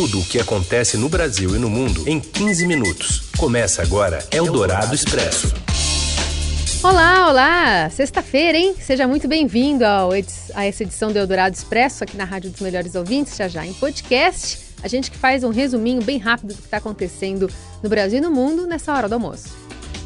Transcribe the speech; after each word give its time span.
tudo 0.00 0.20
o 0.20 0.24
que 0.24 0.40
acontece 0.40 0.96
no 0.96 1.10
Brasil 1.10 1.54
e 1.54 1.58
no 1.58 1.68
mundo 1.68 2.08
em 2.08 2.18
15 2.18 2.66
minutos. 2.66 3.28
Começa 3.36 3.82
agora 3.82 4.26
Eldorado 4.30 4.94
Expresso. 4.94 5.52
Olá, 6.82 7.28
olá! 7.28 7.90
Sexta-feira, 7.90 8.56
hein? 8.56 8.74
Seja 8.80 9.06
muito 9.06 9.28
bem-vindo 9.28 9.84
a 9.84 10.64
essa 10.64 10.84
edição 10.84 11.12
do 11.12 11.18
Eldorado 11.18 11.54
Expresso 11.54 12.02
aqui 12.02 12.16
na 12.16 12.24
Rádio 12.24 12.50
dos 12.50 12.62
Melhores 12.62 12.94
Ouvintes, 12.94 13.36
já 13.36 13.46
já 13.46 13.66
em 13.66 13.74
podcast. 13.74 14.60
A 14.82 14.88
gente 14.88 15.10
que 15.10 15.18
faz 15.18 15.44
um 15.44 15.50
resuminho 15.50 16.00
bem 16.02 16.16
rápido 16.16 16.54
do 16.54 16.62
que 16.62 16.64
está 16.64 16.78
acontecendo 16.78 17.50
no 17.82 17.90
Brasil 17.90 18.20
e 18.20 18.22
no 18.22 18.30
mundo 18.30 18.66
nessa 18.66 18.94
hora 18.94 19.06
do 19.06 19.12
almoço. 19.12 19.50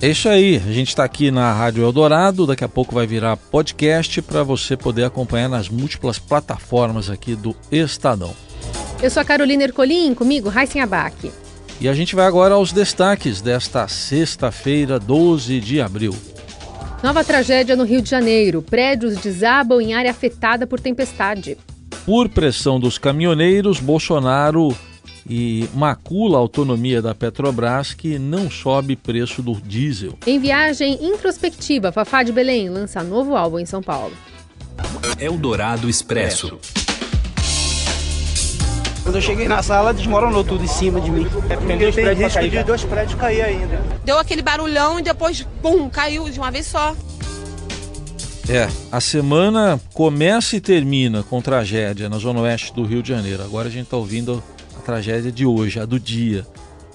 É 0.02 0.08
isso 0.08 0.29
aí, 0.29 0.56
a 0.56 0.72
gente 0.72 0.88
está 0.88 1.04
aqui 1.04 1.30
na 1.30 1.52
Rádio 1.52 1.84
Eldorado, 1.84 2.48
daqui 2.48 2.64
a 2.64 2.68
pouco 2.68 2.96
vai 2.96 3.06
virar 3.06 3.36
podcast 3.36 4.20
para 4.22 4.42
você 4.42 4.76
poder 4.76 5.04
acompanhar 5.04 5.48
nas 5.48 5.68
múltiplas 5.68 6.18
plataformas 6.18 7.08
aqui 7.08 7.36
do 7.36 7.54
Estadão. 7.70 8.34
Eu 9.02 9.11
sou 9.11 9.20
a 9.20 9.24
Carolina 9.24 9.64
Ercolim, 9.64 10.14
comigo, 10.14 10.48
Raíssen 10.48 10.80
Abac. 10.80 11.30
E 11.80 11.88
a 11.88 11.92
gente 11.92 12.14
vai 12.14 12.27
agora 12.27 12.55
aos 12.55 12.73
destaques 12.73 13.41
desta 13.41 13.86
sexta-feira, 13.88 14.98
12 14.98 15.60
de 15.60 15.80
abril. 15.80 16.14
Nova 17.02 17.22
tragédia 17.22 17.77
no 17.77 17.84
Rio 17.84 18.00
de 18.00 18.09
Janeiro. 18.09 18.62
Prédios 18.62 19.19
desabam 19.19 19.80
em 19.80 19.92
área 19.92 20.10
afetada 20.10 20.66
por 20.66 20.80
tempestade. 20.80 21.59
Por 22.06 22.28
pressão 22.28 22.80
dos 22.80 22.96
caminhoneiros, 22.96 23.78
Bolsonaro 23.80 24.74
e 25.28 25.69
macula 25.74 26.38
a 26.38 26.41
autonomia 26.41 27.02
da 27.02 27.14
Petrobras, 27.14 27.92
que 27.92 28.19
não 28.19 28.50
sobe 28.50 28.97
preço 28.97 29.42
do 29.42 29.55
diesel. 29.55 30.19
Em 30.27 30.38
viagem 30.38 30.98
introspectiva, 31.02 31.92
Fafá 31.92 32.22
de 32.22 32.33
Belém 32.33 32.70
lança 32.70 33.02
novo 33.02 33.36
álbum 33.36 33.58
em 33.58 33.66
São 33.66 33.83
Paulo. 33.83 34.14
Eldorado 35.19 35.88
Expresso. 35.88 36.58
Quando 39.04 39.16
eu 39.16 39.20
cheguei 39.20 39.46
na 39.46 39.62
sala, 39.62 39.92
desmoronou 39.92 40.42
tudo 40.42 40.64
em 40.64 40.66
cima 40.66 40.98
de 40.98 41.10
mim. 41.10 41.26
É 41.50 41.56
porque 41.56 41.76
tem, 41.76 41.92
tem 41.92 42.14
risco 42.14 42.38
cair, 42.38 42.50
de 42.50 42.64
dois 42.64 42.84
prédios 42.84 43.20
cair 43.20 43.42
ainda. 43.42 43.78
Deu 44.02 44.19
aquele 44.19 44.41
barulhão 44.41 44.98
e 44.98 45.02
depois, 45.02 45.46
pum, 45.61 45.91
caiu 45.91 46.30
de 46.30 46.38
uma 46.38 46.50
vez 46.50 46.66
só. 46.66 46.96
É, 48.48 48.66
a 48.91 49.00
semana 49.02 49.78
começa 49.92 50.56
e 50.56 50.61
termina 50.61 51.22
com 51.22 51.42
tragédia 51.42 52.08
na 52.08 52.16
zona 52.16 52.41
oeste 52.41 52.72
do 52.72 52.83
Rio 52.83 53.02
de 53.02 53.11
Janeiro. 53.11 53.42
Agora 53.42 53.69
a 53.69 53.70
gente 53.70 53.84
está 53.84 53.96
ouvindo 53.98 54.42
a 54.74 54.80
tragédia 54.80 55.30
de 55.30 55.44
hoje, 55.44 55.78
a 55.78 55.84
do 55.84 56.00
dia. 56.00 56.46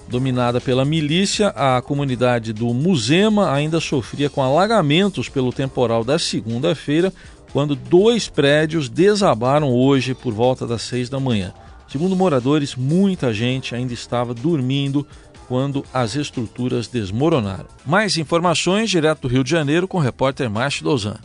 Dominada 0.08 0.60
pela 0.60 0.84
milícia, 0.84 1.48
a 1.50 1.80
comunidade 1.80 2.52
do 2.52 2.74
Muzema 2.74 3.52
ainda 3.52 3.78
sofria 3.78 4.28
com 4.28 4.42
alagamentos 4.42 5.28
pelo 5.28 5.52
temporal 5.52 6.02
da 6.02 6.18
segunda-feira, 6.18 7.12
quando 7.52 7.76
dois 7.76 8.28
prédios 8.28 8.88
desabaram 8.88 9.72
hoje 9.72 10.12
por 10.12 10.32
volta 10.32 10.66
das 10.66 10.82
seis 10.82 11.08
da 11.08 11.20
manhã. 11.20 11.54
Segundo 11.90 12.14
moradores, 12.14 12.76
muita 12.76 13.34
gente 13.34 13.74
ainda 13.74 13.92
estava 13.92 14.32
dormindo 14.32 15.04
quando 15.48 15.84
as 15.92 16.14
estruturas 16.14 16.86
desmoronaram. 16.86 17.66
Mais 17.84 18.16
informações 18.16 18.88
direto 18.88 19.22
do 19.22 19.28
Rio 19.28 19.42
de 19.42 19.50
Janeiro 19.50 19.88
com 19.88 19.98
o 19.98 20.00
repórter 20.00 20.48
Márcio 20.48 20.84
Dozan. 20.84 21.18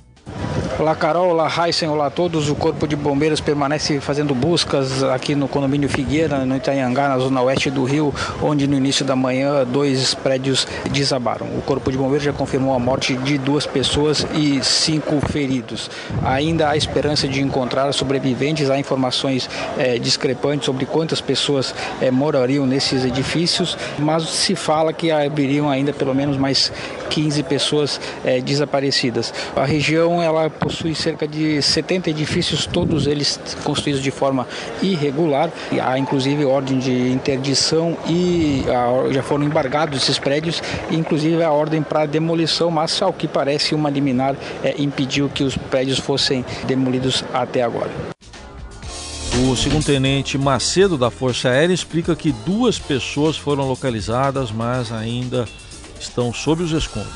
Olá 0.78 0.94
Carol, 0.94 1.30
olá 1.30 1.50
Heisen, 1.50 1.88
olá 1.88 2.08
a 2.08 2.10
todos. 2.10 2.50
O 2.50 2.56
Corpo 2.56 2.86
de 2.86 2.98
Bombeiros 2.98 3.40
permanece 3.40 4.02
fazendo 4.02 4.36
buscas 4.36 5.04
aqui 5.04 5.34
no 5.34 5.48
condomínio 5.48 5.88
Figueira, 5.88 6.46
no 6.46 6.54
Itanhangá, 6.54 7.08
na 7.08 7.18
zona 7.18 7.42
oeste 7.44 7.72
do 7.72 7.86
Rio, 7.86 8.14
onde 8.42 8.68
no 8.68 8.76
início 8.76 9.06
da 9.06 9.16
manhã 9.16 9.64
dois 9.66 10.14
prédios 10.14 10.68
desabaram. 10.92 11.46
O 11.58 11.62
Corpo 11.62 11.90
de 11.90 11.98
Bombeiros 11.98 12.26
já 12.26 12.34
confirmou 12.34 12.76
a 12.76 12.80
morte 12.80 13.16
de 13.16 13.38
duas 13.38 13.66
pessoas 13.66 14.28
e 14.34 14.62
cinco 14.66 15.22
feridos. 15.32 15.90
Ainda 16.22 16.70
há 16.70 16.76
esperança 16.76 17.26
de 17.26 17.42
encontrar 17.42 17.90
sobreviventes, 17.94 18.70
há 18.70 18.78
informações 18.78 19.50
é, 19.78 19.98
discrepantes 19.98 20.66
sobre 20.66 20.86
quantas 20.86 21.22
pessoas 21.22 21.74
é, 22.02 22.12
morariam 22.12 22.66
nesses 22.66 23.06
edifícios, 23.06 23.78
mas 23.98 24.24
se 24.24 24.56
fala 24.56 24.92
que 24.92 25.10
haveriam 25.10 25.70
ainda 25.70 25.94
pelo 25.94 26.14
menos 26.14 26.36
mais 26.36 26.70
15 27.10 27.44
pessoas 27.44 28.02
é, 28.26 28.42
desaparecidas. 28.42 29.34
A 29.56 29.64
região 29.64 30.22
ela 30.22 30.50
possui 30.66 30.96
cerca 30.96 31.28
de 31.28 31.62
70 31.62 32.10
edifícios, 32.10 32.66
todos 32.66 33.06
eles 33.06 33.40
construídos 33.64 34.02
de 34.02 34.10
forma 34.10 34.48
irregular. 34.82 35.52
E 35.72 35.80
há 35.80 36.00
inclusive 36.00 36.44
ordem 36.44 36.80
de 36.80 37.12
interdição 37.12 37.96
e 38.08 38.64
a, 38.68 39.14
já 39.14 39.22
foram 39.22 39.44
embargados 39.44 40.02
esses 40.02 40.18
prédios, 40.18 40.64
inclusive 40.90 41.44
a 41.44 41.52
ordem 41.52 41.84
para 41.84 42.08
demolição, 42.08 42.72
mas 42.72 43.00
ao 43.00 43.14
que 43.14 43.28
parece 43.28 43.76
uma 43.76 43.92
liminar 43.92 44.36
é, 44.64 44.74
impediu 44.82 45.30
que 45.30 45.44
os 45.44 45.56
prédios 45.56 46.00
fossem 46.00 46.44
demolidos 46.66 47.24
até 47.32 47.62
agora. 47.62 47.92
O 49.48 49.56
segundo-tenente 49.56 50.36
Macedo 50.36 50.98
da 50.98 51.12
Força 51.12 51.50
Aérea 51.50 51.74
explica 51.76 52.16
que 52.16 52.32
duas 52.32 52.80
pessoas 52.80 53.38
foram 53.38 53.68
localizadas, 53.68 54.50
mas 54.52 54.92
ainda 54.92 55.46
estão 56.00 56.34
sob 56.34 56.64
os 56.64 56.72
escombros. 56.72 57.14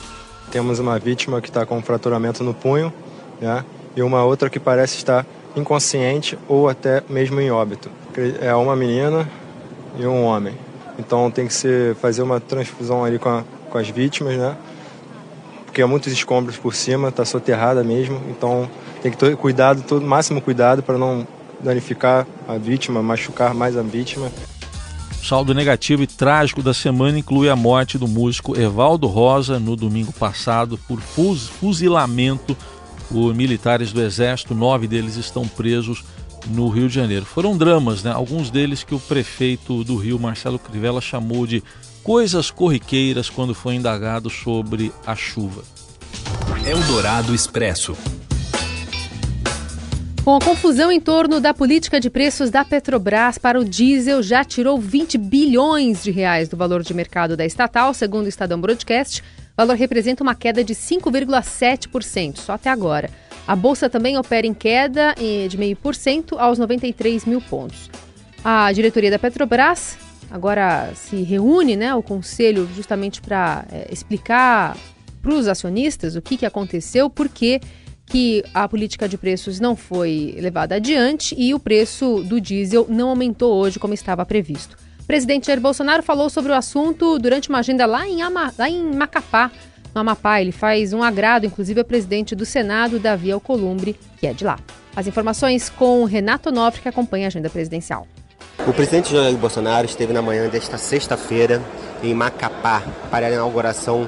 Temos 0.51 0.77
uma 0.77 0.99
vítima 0.99 1.41
que 1.41 1.47
está 1.47 1.65
com 1.65 1.77
um 1.77 1.81
fraturamento 1.81 2.43
no 2.43 2.53
punho 2.53 2.93
né? 3.39 3.63
e 3.95 4.01
uma 4.01 4.23
outra 4.23 4.49
que 4.49 4.59
parece 4.59 4.97
estar 4.97 5.25
inconsciente 5.55 6.37
ou 6.47 6.69
até 6.69 7.03
mesmo 7.09 7.39
em 7.41 7.51
óbito. 7.51 7.89
É 8.41 8.53
uma 8.53 8.75
menina 8.75 9.27
e 9.97 10.05
um 10.05 10.23
homem. 10.23 10.55
Então 10.97 11.31
tem 11.31 11.47
que 11.47 11.53
ser, 11.53 11.95
fazer 11.95 12.21
uma 12.21 12.39
transfusão 12.39 13.03
ali 13.03 13.17
com, 13.17 13.29
a, 13.29 13.43
com 13.69 13.77
as 13.77 13.89
vítimas, 13.89 14.37
né? 14.37 14.55
Porque 15.65 15.81
há 15.81 15.87
muitos 15.87 16.11
escombros 16.11 16.57
por 16.57 16.75
cima, 16.75 17.09
está 17.09 17.23
soterrada 17.23 17.83
mesmo. 17.83 18.21
Então 18.29 18.69
tem 19.01 19.11
que 19.11 19.17
ter 19.17 19.35
cuidado, 19.37 19.81
todo 19.83 20.05
máximo 20.05 20.41
cuidado 20.41 20.83
para 20.83 20.97
não 20.97 21.25
danificar 21.61 22.25
a 22.47 22.57
vítima, 22.57 23.01
machucar 23.01 23.53
mais 23.53 23.77
a 23.77 23.81
vítima. 23.81 24.31
O 25.21 25.25
saldo 25.25 25.53
negativo 25.53 26.01
e 26.01 26.07
trágico 26.07 26.63
da 26.63 26.73
semana 26.73 27.19
inclui 27.19 27.49
a 27.49 27.55
morte 27.55 27.97
do 27.97 28.07
músico 28.07 28.59
Evaldo 28.59 29.05
Rosa 29.05 29.59
no 29.59 29.75
domingo 29.75 30.13
passado 30.13 30.79
por 30.87 31.01
fuzilamento 31.01 32.55
por 33.09 33.33
militares 33.33 33.91
do 33.91 34.01
Exército, 34.01 34.53
nove 34.53 34.87
deles 34.87 35.15
estão 35.15 35.47
presos 35.47 36.03
no 36.47 36.69
Rio 36.69 36.87
de 36.87 36.95
Janeiro. 36.95 37.25
Foram 37.25 37.57
dramas, 37.57 38.03
né? 38.03 38.11
alguns 38.11 38.49
deles 38.49 38.83
que 38.83 38.95
o 38.95 38.99
prefeito 38.99 39.83
do 39.83 39.95
Rio, 39.97 40.19
Marcelo 40.19 40.59
Crivella, 40.59 41.01
chamou 41.01 41.45
de 41.45 41.63
coisas 42.03 42.49
corriqueiras 42.49 43.29
quando 43.29 43.53
foi 43.53 43.75
indagado 43.75 44.29
sobre 44.29 44.91
a 45.05 45.15
chuva. 45.15 45.63
Eldorado 46.65 47.33
Expresso. 47.33 47.97
Com 50.23 50.35
a 50.35 50.39
confusão 50.39 50.91
em 50.91 50.99
torno 50.99 51.39
da 51.39 51.53
política 51.53 51.99
de 51.99 52.09
preços 52.09 52.51
da 52.51 52.63
Petrobras 52.63 53.37
para 53.37 53.59
o 53.59 53.65
diesel 53.65 54.21
já 54.21 54.43
tirou 54.43 54.77
20 54.77 55.17
bilhões 55.17 56.03
de 56.03 56.11
reais 56.11 56.47
do 56.47 56.55
valor 56.55 56.83
de 56.83 56.93
mercado 56.93 57.35
da 57.35 57.45
estatal, 57.45 57.93
segundo 57.93 58.25
o 58.25 58.29
Estadão 58.29 58.61
Broadcast. 58.61 59.23
Valor 59.59 59.75
representa 59.75 60.23
uma 60.23 60.35
queda 60.35 60.63
de 60.63 60.73
5,7%, 60.73 62.37
só 62.37 62.53
até 62.53 62.69
agora. 62.69 63.09
A 63.45 63.57
bolsa 63.57 63.89
também 63.89 64.17
opera 64.17 64.47
em 64.47 64.53
queda 64.53 65.13
de 65.15 65.57
0,5% 65.57 66.37
aos 66.39 66.57
93 66.57 67.25
mil 67.25 67.41
pontos. 67.41 67.89
A 68.41 68.71
diretoria 68.71 69.11
da 69.11 69.19
Petrobras 69.19 69.97
agora 70.31 70.93
se 70.95 71.23
reúne, 71.23 71.75
né, 71.75 71.93
o 71.93 72.01
conselho, 72.01 72.69
justamente 72.73 73.21
para 73.21 73.65
é, 73.69 73.89
explicar 73.91 74.77
para 75.21 75.33
os 75.33 75.45
acionistas 75.45 76.15
o 76.15 76.21
que, 76.21 76.37
que 76.37 76.45
aconteceu, 76.45 77.09
por 77.09 77.27
que 77.27 77.59
a 78.53 78.65
política 78.65 79.09
de 79.09 79.17
preços 79.17 79.59
não 79.59 79.75
foi 79.75 80.37
levada 80.39 80.75
adiante 80.75 81.35
e 81.37 81.53
o 81.53 81.59
preço 81.59 82.23
do 82.23 82.39
diesel 82.39 82.87
não 82.87 83.09
aumentou 83.09 83.53
hoje 83.55 83.77
como 83.77 83.93
estava 83.93 84.25
previsto 84.25 84.77
presidente 85.09 85.47
Jair 85.47 85.59
Bolsonaro 85.59 86.03
falou 86.03 86.29
sobre 86.29 86.51
o 86.51 86.55
assunto 86.55 87.17
durante 87.17 87.49
uma 87.49 87.57
agenda 87.57 87.87
lá 87.87 88.07
em, 88.07 88.21
Ama, 88.21 88.53
lá 88.55 88.69
em 88.69 88.79
Macapá, 88.93 89.49
no 89.91 90.01
Amapá. 90.01 90.39
Ele 90.39 90.51
faz 90.51 90.93
um 90.93 91.01
agrado, 91.01 91.47
inclusive, 91.47 91.79
ao 91.79 91.85
presidente 91.85 92.35
do 92.35 92.45
Senado, 92.45 92.99
Davi 92.99 93.31
Alcolumbre, 93.31 93.99
que 94.19 94.27
é 94.27 94.33
de 94.33 94.45
lá. 94.45 94.59
As 94.95 95.07
informações 95.07 95.67
com 95.67 96.03
Renato 96.03 96.51
Nofre, 96.51 96.83
que 96.83 96.87
acompanha 96.87 97.25
a 97.25 97.29
agenda 97.29 97.49
presidencial. 97.49 98.05
O 98.67 98.71
presidente 98.71 99.11
Jair 99.11 99.35
Bolsonaro 99.35 99.87
esteve 99.87 100.13
na 100.13 100.21
manhã 100.21 100.47
desta 100.47 100.77
sexta-feira 100.77 101.59
em 102.03 102.13
Macapá 102.13 102.83
para 103.09 103.25
a 103.25 103.31
inauguração 103.31 104.07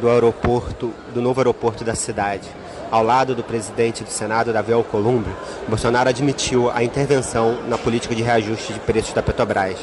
do 0.00 0.10
aeroporto, 0.10 0.92
do 1.14 1.22
novo 1.22 1.38
aeroporto 1.38 1.84
da 1.84 1.94
cidade. 1.94 2.48
Ao 2.90 3.04
lado 3.04 3.36
do 3.36 3.44
presidente 3.44 4.02
do 4.02 4.10
Senado, 4.10 4.52
Davi 4.52 4.72
Alcolumbre, 4.72 5.30
Bolsonaro 5.68 6.08
admitiu 6.08 6.72
a 6.72 6.82
intervenção 6.82 7.56
na 7.68 7.78
política 7.78 8.16
de 8.16 8.22
reajuste 8.24 8.72
de 8.72 8.80
preços 8.80 9.14
da 9.14 9.22
Petrobras. 9.22 9.78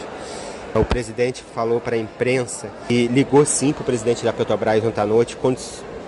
O 0.80 0.86
presidente 0.86 1.44
falou 1.56 1.80
para 1.80 1.96
a 1.96 2.00
imprensa 2.00 2.70
e 2.90 3.08
ligou 3.08 3.46
sim 3.46 3.74
para 3.74 3.82
o 3.82 3.86
presidente 3.86 4.24
da 4.24 4.32
Petrobras 4.32 4.84
ontem 4.84 5.02
à 5.02 5.06
noite, 5.06 5.38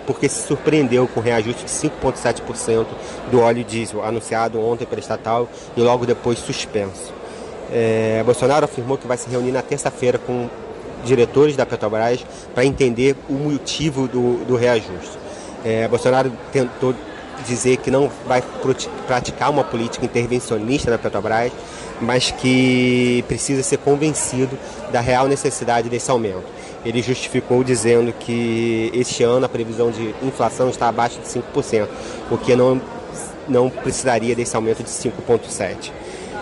porque 0.05 0.29
se 0.29 0.47
surpreendeu 0.47 1.07
com 1.07 1.19
o 1.19 1.23
reajuste 1.23 1.65
de 1.65 1.71
5,7% 1.71 2.85
do 3.31 3.39
óleo 3.39 3.63
diesel, 3.63 4.03
anunciado 4.03 4.59
ontem 4.59 4.85
pela 4.85 4.99
estatal 4.99 5.47
e 5.75 5.81
logo 5.81 6.05
depois 6.05 6.39
suspenso. 6.39 7.13
É, 7.71 8.23
Bolsonaro 8.25 8.65
afirmou 8.65 8.97
que 8.97 9.07
vai 9.07 9.17
se 9.17 9.29
reunir 9.29 9.51
na 9.51 9.61
terça-feira 9.61 10.17
com 10.17 10.49
diretores 11.03 11.55
da 11.55 11.65
Petrobras 11.65 12.25
para 12.53 12.65
entender 12.65 13.15
o 13.29 13.33
motivo 13.33 14.07
do, 14.07 14.43
do 14.45 14.55
reajuste. 14.55 15.17
É, 15.63 15.87
Bolsonaro 15.87 16.31
tentou 16.51 16.93
dizer 17.47 17.77
que 17.77 17.89
não 17.89 18.09
vai 18.27 18.43
praticar 19.07 19.49
uma 19.49 19.63
política 19.63 20.05
intervencionista 20.05 20.91
na 20.91 20.97
Petrobras, 20.97 21.51
mas 22.01 22.31
que 22.31 23.23
precisa 23.27 23.63
ser 23.63 23.77
convencido 23.77 24.57
da 24.91 25.01
real 25.01 25.27
necessidade 25.27 25.89
desse 25.89 26.09
aumento. 26.09 26.43
Ele 26.85 27.01
justificou 27.01 27.63
dizendo 27.63 28.13
que 28.13 28.89
este 28.93 29.23
ano 29.23 29.45
a 29.45 29.49
previsão 29.49 29.91
de 29.91 30.15
inflação 30.23 30.69
está 30.69 30.87
abaixo 30.87 31.19
de 31.19 31.27
5%, 31.27 31.87
o 32.31 32.37
que 32.37 32.55
não, 32.55 32.81
não 33.47 33.69
precisaria 33.69 34.35
desse 34.35 34.55
aumento 34.55 34.83
de 34.83 34.89
5,7%. 34.89 35.91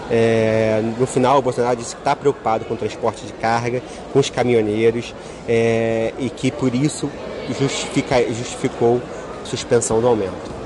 É, 0.09 0.81
no 0.97 1.05
final, 1.05 1.39
o 1.39 1.41
Bolsonaro 1.41 1.75
disse 1.75 1.93
que 1.95 2.01
está 2.01 2.15
preocupado 2.15 2.63
com 2.65 2.75
o 2.75 2.77
transporte 2.77 3.25
de 3.25 3.33
carga, 3.33 3.81
com 4.13 4.19
os 4.19 4.29
caminhoneiros 4.29 5.13
é, 5.47 6.13
e 6.17 6.29
que 6.29 6.49
por 6.49 6.73
isso 6.73 7.09
justifica, 7.59 8.21
justificou 8.31 9.01
suspensão 9.43 9.99
do 9.99 10.07
aumento. 10.07 10.56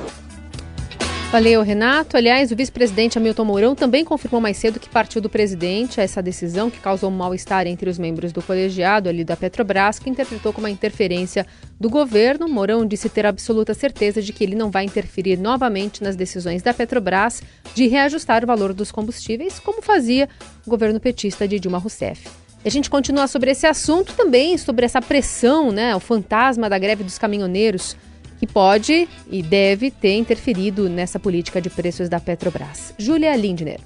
Valeu, 1.31 1.61
Renato. 1.61 2.17
Aliás, 2.17 2.51
o 2.51 2.57
vice-presidente 2.57 3.17
Hamilton 3.17 3.45
Mourão 3.45 3.73
também 3.73 4.03
confirmou 4.03 4.41
mais 4.41 4.57
cedo 4.57 4.81
que 4.81 4.89
partiu 4.89 5.21
do 5.21 5.29
presidente 5.29 6.01
essa 6.01 6.21
decisão 6.21 6.69
que 6.69 6.81
causou 6.81 7.09
um 7.09 7.15
mal-estar 7.15 7.65
entre 7.67 7.89
os 7.89 7.97
membros 7.97 8.33
do 8.33 8.41
colegiado 8.41 9.07
ali 9.07 9.23
da 9.23 9.37
Petrobras, 9.37 9.97
que 9.97 10.09
interpretou 10.09 10.51
como 10.51 10.67
uma 10.67 10.69
interferência 10.69 11.47
do 11.79 11.89
governo. 11.89 12.49
Mourão 12.49 12.85
disse 12.85 13.07
ter 13.07 13.25
absoluta 13.25 13.73
certeza 13.73 14.21
de 14.21 14.33
que 14.33 14.43
ele 14.43 14.55
não 14.55 14.69
vai 14.69 14.83
interferir 14.83 15.37
novamente 15.37 16.03
nas 16.03 16.17
decisões 16.17 16.61
da 16.61 16.73
Petrobras 16.73 17.41
de 17.73 17.87
reajustar 17.87 18.43
o 18.43 18.47
valor 18.47 18.73
dos 18.73 18.91
combustíveis, 18.91 19.57
como 19.57 19.81
fazia 19.81 20.27
o 20.67 20.69
governo 20.69 20.99
petista 20.99 21.47
de 21.47 21.61
Dilma 21.61 21.77
Rousseff. 21.77 22.27
E 22.61 22.67
a 22.67 22.71
gente 22.71 22.89
continua 22.89 23.25
sobre 23.27 23.51
esse 23.51 23.65
assunto 23.65 24.13
também, 24.15 24.57
sobre 24.57 24.85
essa 24.85 25.01
pressão, 25.01 25.71
né, 25.71 25.95
o 25.95 25.99
fantasma 26.01 26.69
da 26.69 26.77
greve 26.77 27.05
dos 27.05 27.17
caminhoneiros 27.17 27.95
que 28.41 28.47
pode 28.47 29.07
e 29.29 29.43
deve 29.43 29.91
ter 29.91 30.15
interferido 30.15 30.89
nessa 30.89 31.19
política 31.19 31.61
de 31.61 31.69
preços 31.69 32.09
da 32.09 32.19
Petrobras. 32.19 32.91
Júlia 32.97 33.35
Lindner. 33.35 33.79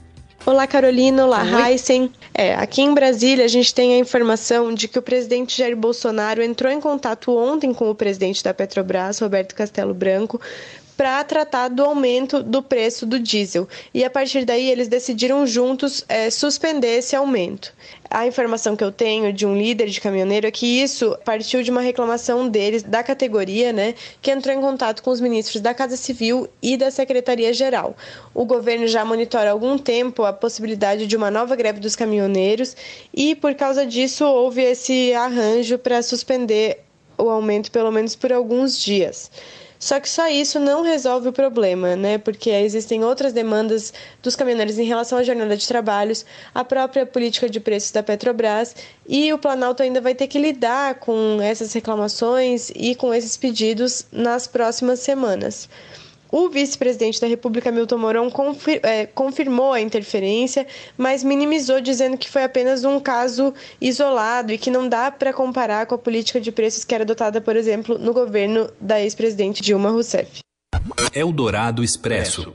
Olá, 0.45 0.65
Carolina. 0.65 1.25
Olá, 1.25 1.43
Heisen. 1.69 2.09
É, 2.33 2.55
aqui 2.55 2.81
em 2.81 2.93
Brasília, 2.93 3.43
a 3.43 3.49
gente 3.49 3.75
tem 3.75 3.95
a 3.95 3.97
informação 3.97 4.73
de 4.73 4.87
que 4.87 4.97
o 4.97 5.01
presidente 5.01 5.57
Jair 5.57 5.75
Bolsonaro 5.75 6.41
entrou 6.41 6.71
em 6.71 6.79
contato 6.79 7.35
ontem 7.35 7.73
com 7.73 7.89
o 7.89 7.95
presidente 7.95 8.41
da 8.41 8.53
Petrobras, 8.53 9.19
Roberto 9.19 9.53
Castelo 9.53 9.93
Branco, 9.93 10.39
para 10.95 11.23
tratar 11.23 11.67
do 11.69 11.83
aumento 11.83 12.41
do 12.41 12.61
preço 12.61 13.05
do 13.05 13.19
diesel. 13.19 13.67
E 13.93 14.03
a 14.03 14.09
partir 14.09 14.45
daí 14.45 14.69
eles 14.69 14.87
decidiram 14.87 15.45
juntos 15.45 16.03
é, 16.07 16.29
suspender 16.29 16.97
esse 16.97 17.15
aumento. 17.15 17.73
A 18.09 18.25
informação 18.25 18.75
que 18.75 18.83
eu 18.83 18.91
tenho 18.91 19.33
de 19.33 19.45
um 19.45 19.57
líder 19.57 19.87
de 19.89 19.99
caminhoneiro 19.99 20.47
é 20.47 20.51
que 20.51 20.81
isso 20.81 21.17
partiu 21.25 21.63
de 21.63 21.71
uma 21.71 21.81
reclamação 21.81 22.47
deles, 22.47 22.83
da 22.83 23.03
categoria, 23.03 23.73
né, 23.73 23.95
que 24.21 24.31
entrou 24.31 24.55
em 24.55 24.61
contato 24.61 25.03
com 25.03 25.09
os 25.09 25.19
ministros 25.19 25.61
da 25.61 25.73
Casa 25.73 25.97
Civil 25.97 26.47
e 26.61 26.77
da 26.77 26.91
Secretaria-Geral. 26.91 27.95
O 28.33 28.45
governo 28.45 28.87
já 28.87 29.03
monitora 29.03 29.49
há 29.49 29.51
algum 29.51 29.77
tempo 29.77 30.23
a 30.23 30.31
possibilidade 30.31 31.07
de 31.07 31.17
uma 31.17 31.31
nova 31.31 31.55
greve 31.55 31.79
dos 31.79 31.95
caminhoneiros 31.95 32.75
e, 33.13 33.35
por 33.35 33.53
causa 33.55 33.85
disso, 33.85 34.23
houve 34.25 34.61
esse 34.61 35.13
arranjo 35.13 35.77
para 35.77 36.01
suspender 36.01 36.83
o 37.17 37.29
aumento, 37.29 37.71
pelo 37.71 37.91
menos 37.91 38.15
por 38.15 38.31
alguns 38.31 38.79
dias. 38.79 39.31
Só 39.79 39.99
que 39.99 40.09
só 40.09 40.27
isso 40.27 40.59
não 40.59 40.81
resolve 40.83 41.29
o 41.29 41.33
problema, 41.33 41.95
né? 41.95 42.17
Porque 42.17 42.49
existem 42.49 43.03
outras 43.03 43.33
demandas 43.33 43.93
dos 44.21 44.35
caminhoneiros 44.35 44.79
em 44.79 44.85
relação 44.85 45.17
à 45.17 45.23
jornada 45.23 45.55
de 45.55 45.67
trabalhos, 45.67 46.25
a 46.53 46.63
própria 46.63 47.05
política 47.05 47.49
de 47.49 47.59
preços 47.59 47.91
da 47.91 48.01
Petrobras 48.01 48.75
e 49.07 49.31
o 49.33 49.37
Planalto 49.37 49.83
ainda 49.83 50.01
vai 50.01 50.15
ter 50.15 50.27
que 50.27 50.39
lidar 50.39 50.95
com 50.95 51.39
essas 51.41 51.73
reclamações 51.73 52.71
e 52.75 52.95
com 52.95 53.13
esses 53.13 53.37
pedidos 53.37 54.05
nas 54.11 54.47
próximas 54.47 54.99
semanas. 54.99 55.69
O 56.31 56.49
vice-presidente 56.49 57.21
da 57.21 57.27
República, 57.27 57.71
Milton 57.71 57.97
Mourão, 57.97 58.29
confir 58.29 58.79
é, 58.83 59.05
confirmou 59.05 59.73
a 59.73 59.81
interferência, 59.81 60.65
mas 60.97 61.23
minimizou, 61.23 61.79
dizendo 61.79 62.17
que 62.17 62.29
foi 62.29 62.43
apenas 62.43 62.83
um 62.83 62.99
caso 62.99 63.53
isolado 63.79 64.51
e 64.51 64.57
que 64.57 64.71
não 64.71 64.89
dá 64.89 65.11
para 65.11 65.31
comparar 65.31 65.85
com 65.85 65.95
a 65.95 65.97
política 65.97 66.41
de 66.41 66.51
preços 66.51 66.83
que 66.83 66.93
era 66.93 67.03
adotada, 67.03 67.39
por 67.39 67.55
exemplo, 67.55 67.97
no 67.97 68.13
governo 68.13 68.69
da 68.81 68.99
ex-presidente 69.01 69.61
Dilma 69.61 69.89
Rousseff. 69.89 70.39
Eldorado 71.13 71.83
Expresso. 71.83 72.53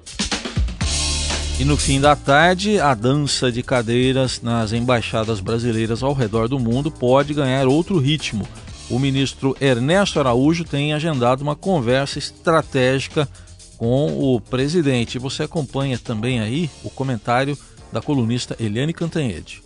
E 1.59 1.65
no 1.65 1.77
fim 1.77 2.01
da 2.01 2.17
tarde, 2.17 2.81
a 2.81 2.95
dança 2.95 3.53
de 3.53 3.63
cadeiras 3.63 4.41
nas 4.41 4.73
embaixadas 4.73 5.41
brasileiras 5.41 6.03
ao 6.03 6.15
redor 6.15 6.49
do 6.49 6.59
mundo 6.59 6.91
pode 6.91 7.35
ganhar 7.35 7.67
outro 7.67 7.99
ritmo. 7.99 8.49
O 8.89 8.99
ministro 8.99 9.55
Ernesto 9.61 10.19
Araújo 10.19 10.65
tem 10.65 10.95
agendado 10.95 11.43
uma 11.43 11.55
conversa 11.55 12.19
estratégica 12.19 13.29
com 13.81 14.35
o 14.35 14.39
presidente. 14.39 15.19
Você 15.19 15.45
acompanha 15.45 15.99
também 15.99 16.39
aí 16.39 16.69
o 16.85 16.91
comentário 16.91 17.57
da 17.91 18.03
colunista 18.03 18.55
Eliane 18.61 18.93
Cantanhede. 18.93 19.63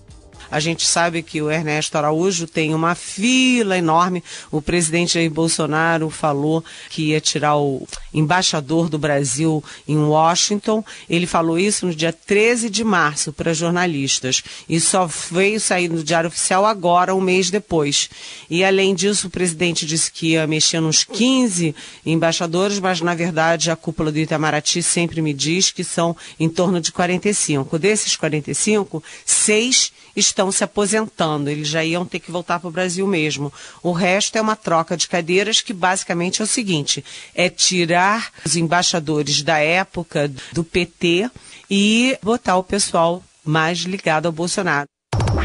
A 0.55 0.61
gente 0.61 0.87
sabe 0.87 1.21
que 1.21 1.43
o 1.43 1.51
Ernesto 1.51 1.99
Araújo 1.99 2.47
tem 2.47 2.73
uma 2.77 2.95
fila 2.95 3.77
enorme. 3.77 4.23
O 4.53 4.63
presidente 4.63 5.15
Jair 5.15 5.29
Bolsonaro 5.29 6.09
falou 6.11 6.65
que 6.91 7.07
ia 7.07 7.21
tirar 7.21 7.57
o 7.57 7.85
embaixador 8.15 8.89
do 8.89 8.97
Brasil 8.97 9.65
em 9.89 9.97
Washington. 9.97 10.85
Ele 11.11 11.27
falou 11.27 11.59
isso 11.59 11.87
no 11.87 11.93
dia 11.93 12.13
13 12.13 12.71
de 12.71 12.85
março 12.85 13.33
para 13.33 13.53
jornalistas 13.53 14.45
e 14.69 14.79
só 14.79 15.07
veio 15.29 15.59
sair 15.59 15.89
no 15.89 16.05
Diário 16.05 16.29
Oficial 16.29 16.65
agora, 16.65 17.17
um 17.17 17.21
mês 17.21 17.51
depois. 17.51 18.09
E 18.49 18.63
além 18.63 18.95
disso, 18.95 19.27
o 19.27 19.31
presidente 19.31 19.85
disse 19.85 20.09
que 20.13 20.35
ia 20.35 20.47
mexer 20.47 20.79
nos 20.79 21.03
15 21.03 21.75
embaixadores, 22.07 22.79
mas 22.79 23.01
na 23.01 23.17
verdade 23.17 23.73
a 23.73 23.77
cúpula 23.77 24.13
do 24.13 24.21
Itamaraty 24.21 24.85
sempre 24.85 25.21
me 25.21 25.35
diz 25.35 25.73
que 25.73 25.83
são 25.83 26.17
em 26.39 26.49
torno 26.49 26.81
de 26.81 26.93
45. 26.93 27.77
Desses 27.77 28.15
45, 28.15 29.03
seis 29.27 29.93
estão 30.17 30.51
se 30.53 30.65
aposentando, 30.65 31.51
eles 31.51 31.69
já 31.69 31.85
iam 31.85 32.05
ter 32.05 32.21
que 32.21 32.31
voltar 32.31 32.61
para 32.61 32.69
o 32.69 32.73
Brasil 32.73 33.07
mesmo. 33.07 33.53
O 33.83 33.93
resto 33.93 34.37
é 34.37 34.41
uma 34.41 34.57
troca 34.57 34.97
de 34.97 35.09
cadeiras 35.09 35.61
que 35.61 35.73
basicamente 35.73 36.41
é 36.41 36.45
o 36.45 36.49
seguinte: 36.49 37.05
é 37.35 37.49
tirar 37.49 38.31
os 38.45 38.57
embaixadores 38.57 39.43
da 39.43 39.59
época 39.59 40.31
do 40.53 40.65
PT 40.65 41.31
e 41.71 42.19
botar 42.23 42.57
o 42.57 42.65
pessoal 42.65 43.23
mais 43.45 43.81
ligado 43.81 44.27
ao 44.27 44.33
Bolsonaro. 44.33 44.89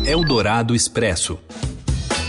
Eldorado 0.06 0.75
Expresso. 0.75 1.39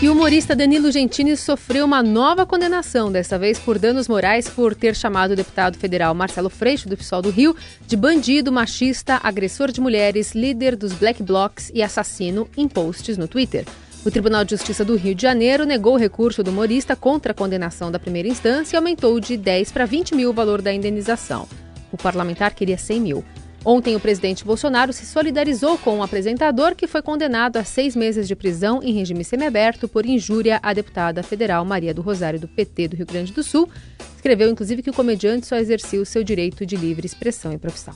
E 0.01 0.09
o 0.09 0.13
humorista 0.13 0.55
Danilo 0.55 0.91
Gentili 0.91 1.37
sofreu 1.37 1.85
uma 1.85 2.01
nova 2.01 2.43
condenação, 2.43 3.11
desta 3.11 3.37
vez 3.37 3.59
por 3.59 3.77
danos 3.77 4.07
morais 4.07 4.49
por 4.49 4.73
ter 4.73 4.95
chamado 4.95 5.33
o 5.33 5.35
deputado 5.35 5.77
federal 5.77 6.15
Marcelo 6.15 6.49
Freixo, 6.49 6.89
do 6.89 6.97
PSOL 6.97 7.21
do 7.21 7.29
Rio, 7.29 7.55
de 7.85 7.95
bandido, 7.95 8.51
machista, 8.51 9.19
agressor 9.21 9.71
de 9.71 9.79
mulheres, 9.79 10.33
líder 10.33 10.75
dos 10.75 10.91
Black 10.93 11.21
Blocs 11.21 11.69
e 11.71 11.83
assassino 11.83 12.49
em 12.57 12.67
posts 12.67 13.15
no 13.15 13.27
Twitter. 13.27 13.63
O 14.03 14.09
Tribunal 14.09 14.43
de 14.43 14.55
Justiça 14.55 14.83
do 14.83 14.95
Rio 14.95 15.13
de 15.13 15.21
Janeiro 15.21 15.67
negou 15.67 15.93
o 15.93 15.99
recurso 15.99 16.41
do 16.41 16.49
humorista 16.49 16.95
contra 16.95 17.31
a 17.31 17.35
condenação 17.35 17.91
da 17.91 17.99
primeira 17.99 18.27
instância 18.27 18.75
e 18.75 18.77
aumentou 18.77 19.19
de 19.19 19.37
10 19.37 19.71
para 19.71 19.85
20 19.85 20.15
mil 20.15 20.31
o 20.31 20.33
valor 20.33 20.63
da 20.63 20.73
indenização. 20.73 21.47
O 21.91 21.97
parlamentar 21.97 22.55
queria 22.55 22.77
100 22.77 22.99
mil. 22.99 23.23
Ontem, 23.63 23.95
o 23.95 23.99
presidente 23.99 24.43
Bolsonaro 24.43 24.91
se 24.91 25.05
solidarizou 25.05 25.77
com 25.77 25.97
um 25.97 26.03
apresentador 26.03 26.75
que 26.75 26.87
foi 26.87 27.01
condenado 27.01 27.57
a 27.57 27.63
seis 27.63 27.95
meses 27.95 28.27
de 28.27 28.35
prisão 28.35 28.81
em 28.81 28.91
regime 28.91 29.23
semiaberto 29.23 29.87
por 29.87 30.03
injúria 30.03 30.59
à 30.63 30.73
deputada 30.73 31.21
federal 31.21 31.63
Maria 31.63 31.93
do 31.93 32.01
Rosário, 32.01 32.39
do 32.39 32.47
PT 32.47 32.87
do 32.87 32.95
Rio 32.95 33.05
Grande 33.05 33.31
do 33.31 33.43
Sul. 33.43 33.69
Escreveu, 34.15 34.49
inclusive, 34.49 34.81
que 34.81 34.89
o 34.89 34.93
comediante 34.93 35.45
só 35.45 35.57
exercia 35.57 36.01
o 36.01 36.05
seu 36.05 36.23
direito 36.23 36.65
de 36.65 36.75
livre 36.75 37.05
expressão 37.05 37.53
e 37.53 37.57
profissão. 37.57 37.93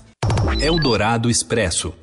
Eldorado 0.62 1.29
Expresso. 1.29 1.93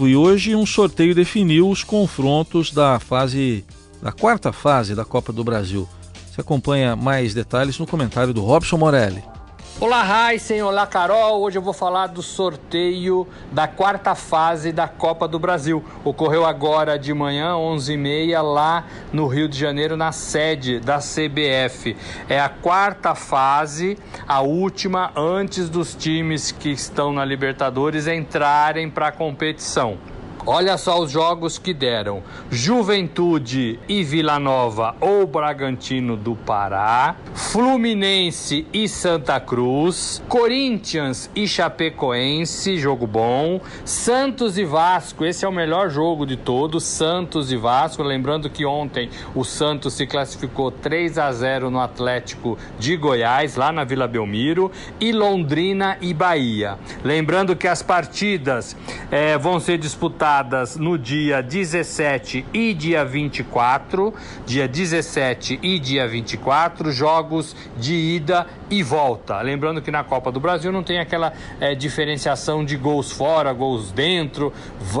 E 0.00 0.16
hoje 0.16 0.56
um 0.56 0.66
sorteio 0.66 1.14
definiu 1.14 1.68
os 1.68 1.84
confrontos 1.84 2.72
da 2.72 2.98
fase 2.98 3.64
da 4.02 4.12
quarta 4.12 4.52
fase 4.52 4.94
da 4.94 5.04
Copa 5.04 5.32
do 5.32 5.44
Brasil. 5.44 5.88
Você 6.30 6.40
acompanha 6.40 6.96
mais 6.96 7.32
detalhes 7.32 7.78
no 7.78 7.86
comentário 7.86 8.34
do 8.34 8.42
Robson 8.42 8.76
Morelli. 8.76 9.33
Olá, 9.80 10.30
Heisen, 10.30 10.62
olá, 10.62 10.86
Carol. 10.86 11.42
Hoje 11.42 11.58
eu 11.58 11.62
vou 11.62 11.72
falar 11.72 12.06
do 12.06 12.22
sorteio 12.22 13.26
da 13.50 13.66
quarta 13.66 14.14
fase 14.14 14.70
da 14.70 14.86
Copa 14.86 15.26
do 15.26 15.36
Brasil. 15.36 15.84
Ocorreu 16.04 16.46
agora 16.46 16.96
de 16.96 17.12
manhã, 17.12 17.54
11h30, 17.54 18.40
lá 18.40 18.84
no 19.12 19.26
Rio 19.26 19.48
de 19.48 19.58
Janeiro, 19.58 19.96
na 19.96 20.12
sede 20.12 20.78
da 20.78 20.98
CBF. 20.98 21.96
É 22.28 22.38
a 22.38 22.48
quarta 22.48 23.16
fase, 23.16 23.98
a 24.28 24.40
última 24.42 25.10
antes 25.16 25.68
dos 25.68 25.92
times 25.92 26.52
que 26.52 26.70
estão 26.70 27.12
na 27.12 27.24
Libertadores 27.24 28.06
entrarem 28.06 28.88
para 28.88 29.08
a 29.08 29.12
competição. 29.12 29.98
Olha 30.46 30.76
só 30.76 31.00
os 31.00 31.10
jogos 31.10 31.56
que 31.56 31.72
deram: 31.72 32.22
Juventude 32.50 33.78
e 33.88 34.04
Vila 34.04 34.38
Nova 34.38 34.94
ou 35.00 35.26
Bragantino 35.26 36.18
do 36.18 36.36
Pará, 36.36 37.16
Fluminense 37.32 38.66
e 38.70 38.86
Santa 38.86 39.40
Cruz, 39.40 40.22
Corinthians 40.28 41.30
e 41.34 41.48
Chapecoense, 41.48 42.76
jogo 42.76 43.06
bom, 43.06 43.58
Santos 43.86 44.58
e 44.58 44.66
Vasco, 44.66 45.24
esse 45.24 45.46
é 45.46 45.48
o 45.48 45.52
melhor 45.52 45.88
jogo 45.88 46.26
de 46.26 46.36
todos, 46.36 46.84
Santos 46.84 47.50
e 47.50 47.56
Vasco, 47.56 48.02
lembrando 48.02 48.50
que 48.50 48.66
ontem 48.66 49.08
o 49.34 49.44
Santos 49.44 49.94
se 49.94 50.06
classificou 50.06 50.70
3 50.70 51.16
a 51.16 51.32
0 51.32 51.70
no 51.70 51.80
Atlético 51.80 52.58
de 52.78 52.98
Goiás, 52.98 53.56
lá 53.56 53.72
na 53.72 53.82
Vila 53.82 54.06
Belmiro, 54.06 54.70
e 55.00 55.10
Londrina 55.10 55.96
e 56.02 56.12
Bahia. 56.12 56.78
Lembrando 57.02 57.56
que 57.56 57.66
as 57.66 57.82
partidas 57.82 58.76
é, 59.10 59.38
vão 59.38 59.58
ser 59.58 59.78
disputadas 59.78 60.33
no 60.78 60.98
dia 60.98 61.40
17 61.42 62.44
e 62.52 62.74
dia 62.74 63.04
24, 63.04 64.12
dia 64.44 64.66
17 64.66 65.60
e 65.62 65.78
dia 65.78 66.08
24, 66.08 66.90
jogos 66.90 67.54
de 67.76 67.94
ida 67.94 68.46
e 68.68 68.82
volta. 68.82 69.40
Lembrando 69.40 69.80
que 69.80 69.90
na 69.90 70.02
Copa 70.02 70.32
do 70.32 70.40
Brasil 70.40 70.72
não 70.72 70.82
tem 70.82 70.98
aquela 70.98 71.32
é, 71.60 71.74
diferenciação 71.74 72.64
de 72.64 72.76
gols 72.76 73.12
fora, 73.12 73.52
gols 73.52 73.92
dentro, 73.92 74.52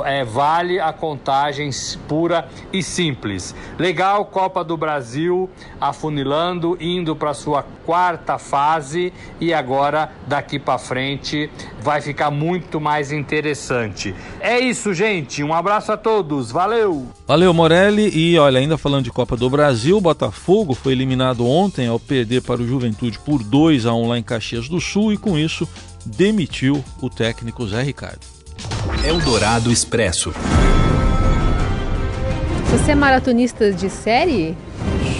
é, 0.04 0.24
vale 0.24 0.78
a 0.78 0.92
contagem 0.92 1.70
pura 2.06 2.48
e 2.72 2.82
simples. 2.82 3.54
Legal, 3.78 4.26
Copa 4.26 4.62
do 4.62 4.76
Brasil 4.76 5.50
afunilando, 5.80 6.76
indo 6.80 7.16
para 7.16 7.34
sua 7.34 7.64
quarta 7.84 8.38
fase 8.38 9.12
e 9.40 9.52
agora 9.52 10.12
daqui 10.26 10.58
para 10.58 10.78
frente 10.78 11.50
vai 11.80 12.00
ficar 12.00 12.30
muito 12.30 12.80
mais 12.80 13.12
interessante. 13.12 14.14
É 14.40 14.58
isso, 14.58 14.94
gente. 14.94 15.23
Um 15.42 15.54
abraço 15.54 15.92
a 15.92 15.96
todos. 15.96 16.50
Valeu. 16.50 17.06
Valeu, 17.26 17.52
Morelli. 17.52 18.10
E 18.14 18.38
olha, 18.38 18.58
ainda 18.58 18.76
falando 18.76 19.04
de 19.04 19.10
Copa 19.10 19.36
do 19.36 19.48
Brasil, 19.48 19.96
o 19.96 20.00
Botafogo 20.00 20.74
foi 20.74 20.92
eliminado 20.92 21.46
ontem 21.46 21.86
ao 21.86 21.98
perder 21.98 22.42
para 22.42 22.60
o 22.60 22.66
Juventude 22.66 23.18
por 23.18 23.42
2 23.42 23.86
a 23.86 23.94
1 23.94 24.08
lá 24.08 24.18
em 24.18 24.22
Caxias 24.22 24.68
do 24.68 24.80
Sul 24.80 25.12
e 25.12 25.16
com 25.16 25.38
isso 25.38 25.68
demitiu 26.04 26.84
o 27.00 27.08
técnico 27.08 27.66
Zé 27.66 27.82
Ricardo. 27.82 28.20
Eldorado 29.04 29.70
Expresso. 29.70 30.32
Você 32.70 32.92
é 32.92 32.94
maratonista 32.94 33.72
de 33.72 33.88
série? 33.88 34.56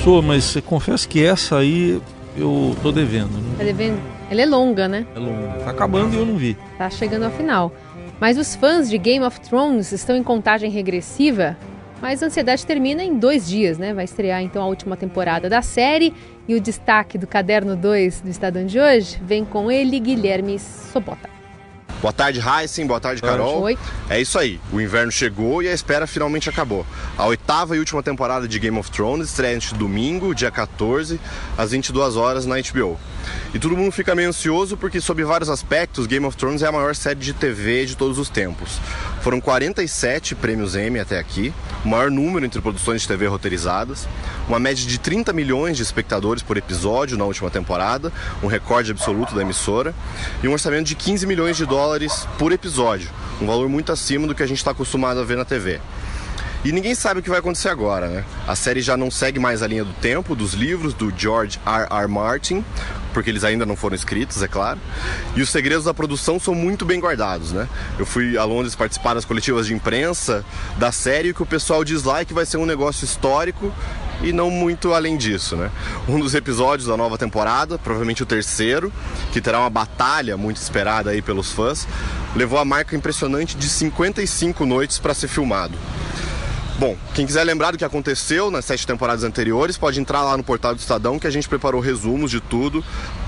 Sou, 0.03 0.21
mas 0.21 0.57
confesso 0.67 1.09
que 1.09 1.25
essa 1.25 1.59
aí 1.59 2.01
eu 2.37 2.77
tô 2.83 2.91
devendo. 2.91 3.31
Né? 3.31 3.55
Tá 3.59 3.65
devendo? 3.65 4.01
Ela 4.31 4.43
é 4.43 4.47
longa, 4.47 4.89
né? 4.89 5.07
É 5.15 5.19
longa. 5.19 5.49
Tá 5.65 5.71
acabando 5.71 6.15
e 6.15 6.19
eu 6.19 6.27
não 6.27 6.37
vi. 6.37 6.57
Tá 6.77 6.91
chegando 6.91 7.25
ao 7.25 7.31
final. 7.31 7.73
Mas 8.21 8.39
os 8.39 8.55
fãs 8.55 8.89
de 8.89 8.97
Game 8.97 9.25
of 9.25 9.41
Thrones 9.41 9.93
estão 9.93 10.17
em 10.17 10.23
contagem 10.23 10.71
regressiva. 10.71 11.57
Mas 12.01 12.23
a 12.23 12.27
ansiedade 12.27 12.67
termina 12.67 13.03
em 13.03 13.19
dois 13.19 13.49
dias, 13.49 13.79
né? 13.79 13.95
Vai 13.95 14.05
estrear 14.05 14.43
então 14.43 14.63
a 14.63 14.67
última 14.67 14.97
temporada 14.97 15.49
da 15.49 15.63
série. 15.63 16.13
E 16.47 16.55
o 16.55 16.61
destaque 16.61 17.17
do 17.17 17.27
caderno 17.27 17.75
2 17.75 18.21
do 18.21 18.29
Estadão 18.29 18.67
de 18.67 18.79
hoje 18.79 19.19
vem 19.23 19.45
com 19.45 19.71
ele, 19.71 19.99
Guilherme 19.99 20.59
Sobota. 20.59 21.34
Boa 22.05 22.13
tarde, 22.13 22.39
Heisen. 22.39 22.87
Boa 22.87 23.01
tarde, 23.01 23.23
Carol. 23.23 23.63
Oi. 23.63 23.79
É 24.11 24.21
isso 24.21 24.39
aí. 24.39 24.61
O 24.71 24.79
inverno 24.79 25.11
chegou 25.11 25.63
e 25.63 25.69
a 25.69 25.73
espera 25.73 26.07
finalmente 26.07 26.51
acabou. 26.51 26.85
A 27.17 27.25
oitava 27.25 27.75
e 27.75 27.79
última 27.79 28.03
temporada 28.03 28.47
de 28.47 28.59
Game 28.59 28.79
of 28.79 28.91
Thrones 28.91 29.31
estreia 29.31 29.55
neste 29.55 29.75
domingo, 29.75 30.35
dia 30.35 30.51
14, 30.51 31.19
às 31.57 31.71
22 31.71 32.17
horas 32.17 32.45
na 32.45 32.57
HBO. 32.57 33.01
E 33.55 33.59
todo 33.59 33.75
mundo 33.75 33.91
fica 33.91 34.15
meio 34.15 34.29
ansioso 34.29 34.77
porque, 34.77 35.01
sob 35.01 35.25
vários 35.25 35.49
aspectos, 35.49 36.07
Game 36.07 36.27
of 36.27 36.37
Thrones 36.37 36.61
é 36.61 36.67
a 36.67 36.73
maior 36.73 36.95
série 36.95 37.21
de 37.21 37.33
TV 37.33 37.87
de 37.87 37.97
todos 37.97 38.19
os 38.19 38.29
tempos. 38.29 38.79
Foram 39.25 39.41
47 39.41 40.35
prêmios 40.35 40.77
Emmy 40.77 41.01
até 41.01 41.19
aqui, 41.19 41.51
o 41.83 41.89
maior 41.89 42.11
número 42.11 42.45
entre 42.45 42.61
produções 42.61 43.01
de 43.01 43.09
TV 43.09 43.27
roteirizadas, 43.27 44.07
uma 44.47 44.59
média 44.59 44.87
de 44.87 44.99
30 44.99 45.33
milhões 45.33 45.79
de 45.79 45.83
espectadores 45.83 46.43
por 46.43 46.59
episódio 46.59 47.17
na 47.17 47.25
última 47.25 47.49
temporada, 47.49 48.13
um 48.43 48.47
recorde 48.49 48.91
absoluto 48.91 49.35
da 49.35 49.41
emissora, 49.41 49.95
e 50.43 50.47
um 50.47 50.53
orçamento 50.53 50.89
de 50.89 50.95
15 50.95 51.27
milhões 51.27 51.57
de 51.57 51.65
dólares 51.65 52.29
por 52.39 52.53
episódio, 52.53 53.09
um 53.41 53.47
valor 53.47 53.67
muito 53.67 53.91
acima 53.91 54.27
do 54.27 54.35
que 54.35 54.43
a 54.43 54.47
gente 54.47 54.59
está 54.59 54.73
acostumado 54.73 55.19
a 55.19 55.25
ver 55.25 55.39
na 55.39 55.45
TV. 55.47 55.81
E 56.63 56.71
ninguém 56.71 56.95
sabe 56.95 57.21
o 57.21 57.23
que 57.23 57.31
vai 57.31 57.39
acontecer 57.39 57.71
agora, 57.71 58.09
né? 58.09 58.25
A 58.47 58.55
série 58.55 58.83
já 58.83 58.95
não 58.95 59.11
segue 59.11 59.39
mais 59.39 59.63
a 59.63 59.67
linha 59.67 59.85
do 59.85 59.93
tempo 59.95 60.37
dos 60.37 60.53
livros 60.53 60.93
do 60.93 61.11
George 61.17 61.59
R. 61.65 61.87
R. 61.91 62.09
Martin, 62.09 62.63
porque 63.15 63.31
eles 63.31 63.45
ainda 63.45 63.65
não 63.65 63.77
foram 63.77 63.95
escritos, 63.95 64.43
é 64.43 64.49
claro. 64.49 64.79
E 65.35 65.41
os 65.41 65.49
segredos 65.49 65.85
da 65.85 65.95
produção 65.95 66.39
são 66.39 66.55
muito 66.55 66.85
bem 66.85 67.01
guardados, 67.01 67.53
né? 67.53 67.69
Eu 67.99 68.05
fui 68.05 68.37
a 68.37 68.45
Londres 68.45 68.75
participar 68.75 69.15
das 69.15 69.25
coletivas 69.25 69.67
de 69.67 69.73
imprensa 69.73 70.45
da 70.77 70.93
série 70.93 71.33
que 71.33 71.43
o 71.43 71.47
pessoal 71.47 71.85
diz 71.85 72.03
lá 72.03 72.25
que 72.25 72.35
vai 72.35 72.45
ser 72.45 72.59
um 72.59 72.67
negócio 72.67 73.05
histórico 73.05 73.73
e 74.23 74.33
não 74.33 74.51
muito 74.51 74.93
além 74.93 75.17
disso, 75.17 75.57
né? 75.57 75.71
Um 76.09 76.19
dos 76.19 76.35
episódios 76.35 76.89
da 76.89 76.97
nova 76.97 77.17
temporada, 77.17 77.79
provavelmente 77.79 78.23
o 78.23 78.27
terceiro, 78.27 78.93
que 79.33 79.41
terá 79.41 79.61
uma 79.61 79.71
batalha 79.71 80.37
muito 80.37 80.57
esperada 80.57 81.11
aí 81.11 81.23
pelos 81.23 81.53
fãs, 81.53 81.87
levou 82.35 82.59
a 82.59 82.65
marca 82.65 82.97
impressionante 82.97 83.57
de 83.57 83.69
55 83.69 84.67
noites 84.67 84.99
para 84.99 85.15
ser 85.15 85.29
filmado. 85.29 85.79
Bom, 86.77 86.97
quem 87.15 87.25
quiser 87.25 87.45
lembrar 87.45 87.71
do 87.71 87.79
que 87.79 87.85
aconteceu 87.85 88.51
nas 88.51 88.65
sete 88.65 88.85
temporadas 88.85 89.23
anteriores, 89.23 89.79
pode 89.79 90.01
entrar 90.01 90.23
lá 90.23 90.37
no 90.37 90.43
portal 90.43 90.75
do 90.75 90.81
Estadão 90.81 91.21
que 91.21 91.27
a 91.27 91.31
gente 91.31 91.49
preparou 91.49 91.81
resumos 91.81 92.33
de 92.33 92.41
tudo, 92.41 92.85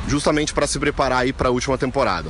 justamente 0.08 0.52
para 0.52 0.66
se 0.66 0.80
preparar 0.80 1.20
aí 1.20 1.32
para 1.32 1.48
a 1.48 1.52
última 1.52 1.78
temporada. 1.78 2.28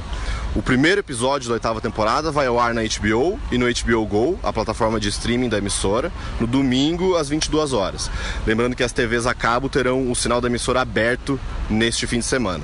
O 0.54 0.60
primeiro 0.60 1.00
episódio 1.00 1.48
da 1.48 1.54
oitava 1.54 1.80
temporada 1.80 2.30
vai 2.30 2.46
ao 2.46 2.60
ar 2.60 2.74
na 2.74 2.82
HBO 2.82 3.40
e 3.50 3.56
no 3.56 3.66
HBO 3.66 4.06
Go, 4.06 4.38
a 4.42 4.52
plataforma 4.52 5.00
de 5.00 5.08
streaming 5.08 5.48
da 5.48 5.56
emissora, 5.56 6.12
no 6.38 6.46
domingo 6.46 7.16
às 7.16 7.30
22 7.30 7.72
horas. 7.72 8.10
Lembrando 8.46 8.76
que 8.76 8.82
as 8.82 8.92
TVs 8.92 9.26
a 9.26 9.34
cabo 9.34 9.70
terão 9.70 10.10
o 10.10 10.14
sinal 10.14 10.42
da 10.42 10.48
emissora 10.48 10.82
aberto 10.82 11.40
neste 11.70 12.06
fim 12.06 12.18
de 12.18 12.26
semana. 12.26 12.62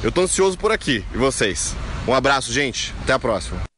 Eu 0.00 0.12
tô 0.12 0.22
ansioso 0.22 0.56
por 0.56 0.70
aqui, 0.70 1.04
e 1.12 1.18
vocês? 1.18 1.74
Um 2.06 2.14
abraço, 2.14 2.52
gente. 2.52 2.94
Até 3.02 3.12
a 3.12 3.18
próxima. 3.18 3.69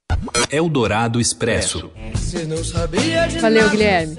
Eldorado 0.51 1.21
Expresso. 1.21 1.91
Valeu, 3.41 3.71
Guilherme. 3.71 4.17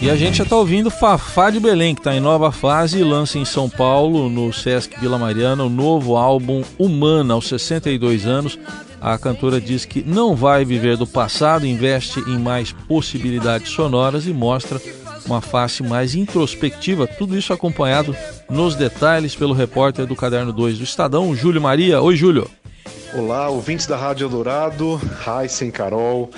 E 0.00 0.10
a 0.10 0.14
gente 0.14 0.36
já 0.36 0.44
está 0.44 0.56
ouvindo 0.56 0.90
Fafá 0.90 1.50
de 1.50 1.58
Belém, 1.58 1.94
que 1.94 2.00
está 2.00 2.14
em 2.14 2.20
nova 2.20 2.52
fase 2.52 2.98
e 2.98 3.02
lança 3.02 3.38
em 3.38 3.44
São 3.44 3.68
Paulo, 3.68 4.28
no 4.28 4.52
Sesc 4.52 5.00
Vila 5.00 5.18
Mariana, 5.18 5.64
o 5.64 5.70
novo 5.70 6.16
álbum 6.16 6.62
Humana, 6.78 7.34
aos 7.34 7.48
62 7.48 8.26
anos. 8.26 8.58
A 9.00 9.18
cantora 9.18 9.60
diz 9.60 9.84
que 9.84 10.02
não 10.02 10.36
vai 10.36 10.64
viver 10.64 10.96
do 10.96 11.06
passado, 11.06 11.66
investe 11.66 12.20
em 12.20 12.38
mais 12.38 12.72
possibilidades 12.72 13.70
sonoras 13.72 14.26
e 14.26 14.32
mostra 14.32 14.80
uma 15.26 15.40
face 15.40 15.82
mais 15.82 16.14
introspectiva, 16.14 17.06
tudo 17.06 17.36
isso 17.36 17.52
acompanhado 17.52 18.16
nos 18.48 18.76
detalhes 18.76 19.34
pelo 19.34 19.52
repórter 19.52 20.06
do 20.06 20.14
Caderno 20.14 20.52
2 20.52 20.78
do 20.78 20.84
Estadão, 20.84 21.34
Júlio 21.34 21.60
Maria. 21.60 22.00
Oi, 22.00 22.16
Júlio. 22.16 22.48
Olá, 23.12 23.48
ouvintes 23.48 23.86
da 23.86 23.96
Rádio 23.96 24.24
Eldorado, 24.24 24.96
Raíssen, 24.96 25.70
Carol. 25.70 26.30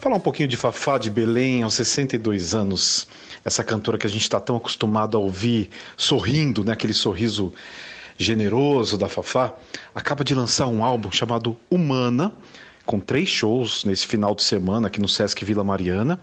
Falar 0.00 0.16
um 0.16 0.20
pouquinho 0.20 0.48
de 0.48 0.56
Fafá 0.56 0.98
de 0.98 1.08
Belém, 1.08 1.62
aos 1.62 1.74
62 1.74 2.54
anos. 2.54 3.06
Essa 3.44 3.62
cantora 3.62 3.96
que 3.96 4.06
a 4.06 4.10
gente 4.10 4.22
está 4.22 4.40
tão 4.40 4.56
acostumado 4.56 5.16
a 5.16 5.20
ouvir 5.20 5.70
sorrindo, 5.96 6.64
né? 6.64 6.72
aquele 6.72 6.94
sorriso 6.94 7.52
generoso 8.18 8.98
da 8.98 9.08
Fafá, 9.08 9.52
acaba 9.94 10.24
de 10.24 10.34
lançar 10.34 10.66
um 10.66 10.84
álbum 10.84 11.12
chamado 11.12 11.56
Humana, 11.70 12.32
com 12.84 12.98
três 12.98 13.28
shows 13.28 13.84
nesse 13.84 14.06
final 14.06 14.34
de 14.34 14.42
semana 14.42 14.88
aqui 14.88 15.00
no 15.00 15.08
Sesc 15.08 15.44
Vila 15.44 15.62
Mariana 15.62 16.18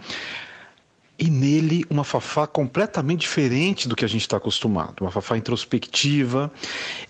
e 1.17 1.29
nele 1.29 1.86
uma 1.89 2.03
Fafá 2.03 2.48
completamente 2.48 3.22
diferente 3.22 3.88
do 3.88 3.96
que 3.96 4.03
a 4.03 4.08
gente 4.08 4.22
está 4.22 4.38
acostumado. 4.38 5.01
Uma 5.01 5.12
Fafá 5.12 5.38
introspectiva, 5.38 6.51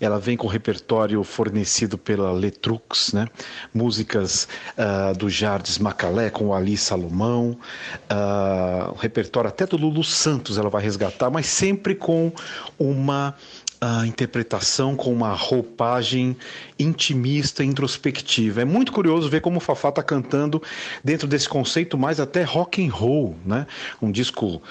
ela 0.00 0.18
vem 0.18 0.36
com 0.36 0.46
o 0.46 0.50
repertório 0.50 1.22
fornecido 1.24 1.96
pela 1.96 2.30
Letrux, 2.32 3.12
né? 3.12 3.26
músicas 3.72 4.46
uh, 4.76 5.16
do 5.16 5.30
Jardes 5.30 5.78
Macalé 5.78 6.28
com 6.28 6.48
o 6.48 6.54
Ali 6.54 6.76
Salomão, 6.76 7.56
uh, 8.10 8.94
repertório 8.98 9.48
até 9.48 9.66
do 9.66 9.76
Lulu 9.76 10.04
Santos 10.04 10.58
ela 10.58 10.68
vai 10.68 10.82
resgatar, 10.82 11.30
mas 11.30 11.46
sempre 11.46 11.94
com 11.94 12.30
uma 12.78 13.34
a 13.80 14.06
interpretação 14.06 14.96
com 14.96 15.12
uma 15.12 15.32
roupagem 15.34 16.36
intimista, 16.78 17.64
introspectiva. 17.64 18.62
É 18.62 18.64
muito 18.64 18.92
curioso 18.92 19.28
ver 19.28 19.40
como 19.40 19.58
o 19.58 19.60
Fafá 19.60 19.90
está 19.90 20.02
cantando 20.02 20.62
dentro 21.02 21.26
desse 21.26 21.48
conceito 21.48 21.98
mais 21.98 22.20
até 22.20 22.42
rock 22.42 22.84
and 22.84 22.90
roll, 22.90 23.36
né? 23.44 23.66
Um 24.00 24.10
disco 24.10 24.62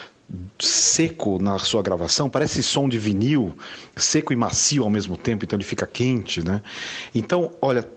seco 0.60 1.38
na 1.42 1.60
sua 1.60 1.82
gravação, 1.82 2.30
parece 2.30 2.64
som 2.64 2.90
de 2.90 2.98
vinil, 2.98 3.56
seco 3.96 4.34
e 4.34 4.36
macio 4.36 4.84
ao 4.84 4.90
mesmo 4.90 5.16
tempo, 5.16 5.46
então 5.46 5.58
ele 5.58 5.66
fica 5.66 5.86
quente, 5.86 6.44
né? 6.44 6.62
Então, 7.14 7.52
olha, 7.62 7.88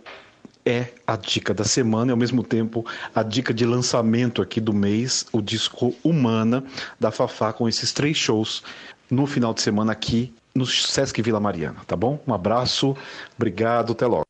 é 0.65 0.89
a 1.07 1.17
dica 1.17 1.55
da 1.55 1.65
semana 1.65 2.11
e 2.11 2.13
ao 2.13 2.17
mesmo 2.17 2.43
tempo 2.43 2.85
a 3.15 3.23
dica 3.23 3.55
de 3.55 3.65
lançamento 3.65 4.43
aqui 4.43 4.61
do 4.61 4.73
mês, 4.73 5.25
o 5.33 5.41
disco 5.41 5.95
Humana 6.03 6.65
da 6.99 7.13
Fafá 7.13 7.53
com 7.53 7.69
esses 7.69 7.93
três 7.93 8.17
shows 8.17 8.63
no 9.09 9.27
final 9.27 9.55
de 9.55 9.63
semana 9.63 9.93
aqui 9.93 10.35
no 10.57 10.67
Sesc 10.67 11.21
Vila 11.23 11.39
Mariana, 11.39 11.77
tá 11.87 11.95
bom? 11.95 12.19
Um 12.27 12.35
abraço, 12.35 12.97
obrigado, 13.37 13.93
até 13.93 14.07
logo. 14.07 14.25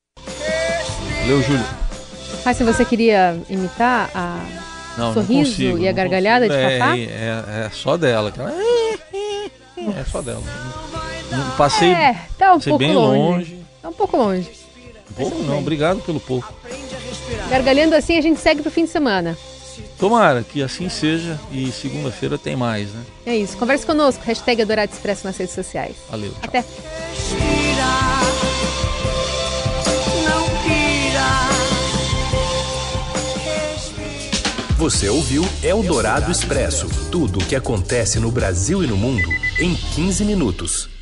Valeu, 1.21 1.43
Júlio. 1.43 1.65
Mas 2.45 2.57
se 2.57 2.65
você 2.65 2.85
queria 2.85 3.41
imitar 3.49 4.11
a 4.15 4.39
não, 4.97 5.13
sorriso 5.13 5.33
não 5.33 5.45
consigo, 5.45 5.79
e 5.79 5.89
a 5.89 5.93
gargalhada 5.93 6.47
consigo. 6.47 6.69
de 6.69 6.79
Fafá? 6.79 6.97
É, 6.97 7.03
é, 7.03 7.67
é, 7.67 7.71
só 7.71 7.97
dela. 7.97 8.33
É 9.97 10.05
só 10.05 10.23
dela. 10.23 10.43
Passei, 11.57 11.93
é, 11.93 12.21
tá 12.39 12.55
um 12.55 12.61
pouco 12.61 12.79
bem 12.79 12.95
longe. 12.95 13.19
longe. 13.19 13.67
Tá 13.83 13.89
um 13.89 13.93
pouco 13.93 14.17
longe. 14.17 14.51
Pouco 15.17 15.43
não, 15.43 15.59
obrigado 15.59 16.01
pelo 16.03 16.21
pouco. 16.21 16.53
Gargalhando 17.51 17.95
assim, 17.95 18.17
a 18.17 18.21
gente 18.21 18.39
segue 18.39 18.63
pro 18.63 18.71
fim 18.71 18.85
de 18.85 18.91
semana. 18.91 19.37
Tomara 19.99 20.43
que 20.43 20.63
assim 20.63 20.89
seja 20.89 21.41
e 21.51 21.73
segunda-feira 21.73 22.37
tem 22.37 22.55
mais, 22.55 22.91
né? 22.93 23.03
É 23.25 23.37
isso. 23.37 23.57
Converse 23.57 23.87
conosco. 23.87 24.23
Hashtag 24.25 24.63
Adorado 24.63 24.93
Expresso 24.93 25.27
nas 25.27 25.37
redes 25.37 25.55
sociais. 25.55 25.97
Valeu. 26.11 26.31
Tchau. 26.33 26.41
Até. 26.43 26.65
Você 34.77 35.09
ouviu 35.09 35.43
Eldorado 35.63 36.31
Expresso 36.31 36.87
tudo 37.11 37.39
o 37.39 37.45
que 37.45 37.57
acontece 37.57 38.21
no 38.21 38.31
Brasil 38.31 38.85
e 38.85 38.87
no 38.87 38.97
mundo 38.97 39.29
em 39.59 39.75
15 39.75 40.23
minutos. 40.23 40.96